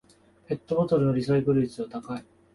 [0.47, 2.25] ペットボトルのリサイクル率は高い